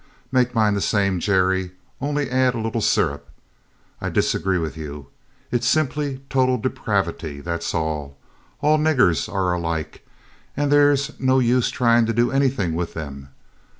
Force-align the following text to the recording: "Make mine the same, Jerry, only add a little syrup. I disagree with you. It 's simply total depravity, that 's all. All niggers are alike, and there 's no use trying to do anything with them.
"Make 0.31 0.55
mine 0.55 0.73
the 0.73 0.81
same, 0.81 1.19
Jerry, 1.19 1.73
only 2.01 2.27
add 2.27 2.55
a 2.55 2.59
little 2.59 2.81
syrup. 2.81 3.29
I 4.01 4.09
disagree 4.09 4.57
with 4.57 4.75
you. 4.75 5.09
It 5.51 5.63
's 5.63 5.67
simply 5.67 6.23
total 6.27 6.57
depravity, 6.57 7.39
that 7.41 7.61
's 7.61 7.71
all. 7.75 8.17
All 8.61 8.79
niggers 8.79 9.31
are 9.31 9.53
alike, 9.53 10.03
and 10.57 10.71
there 10.71 10.95
's 10.95 11.11
no 11.19 11.37
use 11.37 11.69
trying 11.69 12.07
to 12.07 12.13
do 12.13 12.31
anything 12.31 12.73
with 12.73 12.95
them. 12.95 13.29